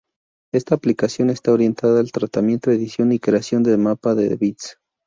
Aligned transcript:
Esta 0.51 0.73
aplicación 0.73 1.29
está 1.29 1.51
orientada 1.51 1.99
al 1.99 2.11
tratamiento, 2.11 2.71
edición 2.71 3.11
y 3.11 3.19
creación 3.19 3.61
de 3.61 3.77
mapa 3.77 4.15
de 4.15 4.35
bits. 4.35 4.79